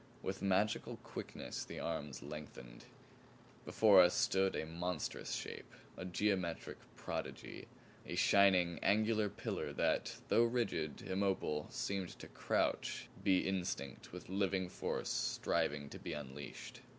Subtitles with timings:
[0.23, 2.85] With magical quickness the arms lengthened.
[3.65, 7.67] Before us stood a monstrous shape; a geometric prodigy.
[8.07, 14.69] A shining angled pillar that, though rigid, immobile, seemed to crouch, be instinct with living
[14.69, 16.81] force striving to be unleashed.